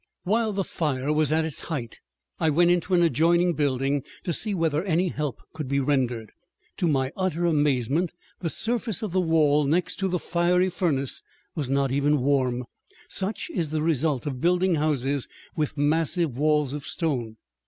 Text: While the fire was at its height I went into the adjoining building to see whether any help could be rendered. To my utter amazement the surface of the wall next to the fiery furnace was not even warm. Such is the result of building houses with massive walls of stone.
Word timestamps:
While 0.23 0.51
the 0.51 0.63
fire 0.63 1.13
was 1.13 1.31
at 1.31 1.45
its 1.45 1.59
height 1.59 1.99
I 2.39 2.49
went 2.49 2.71
into 2.71 2.97
the 2.97 3.03
adjoining 3.03 3.53
building 3.53 4.03
to 4.23 4.33
see 4.33 4.55
whether 4.55 4.83
any 4.83 5.09
help 5.09 5.39
could 5.53 5.67
be 5.67 5.79
rendered. 5.79 6.31
To 6.77 6.87
my 6.87 7.11
utter 7.15 7.45
amazement 7.45 8.11
the 8.39 8.49
surface 8.49 9.03
of 9.03 9.11
the 9.11 9.21
wall 9.21 9.65
next 9.65 9.99
to 9.99 10.07
the 10.07 10.17
fiery 10.17 10.69
furnace 10.69 11.21
was 11.53 11.69
not 11.69 11.91
even 11.91 12.21
warm. 12.21 12.63
Such 13.09 13.51
is 13.51 13.69
the 13.69 13.83
result 13.83 14.25
of 14.25 14.41
building 14.41 14.73
houses 14.73 15.27
with 15.55 15.77
massive 15.77 16.35
walls 16.35 16.73
of 16.73 16.83
stone. 16.83 17.37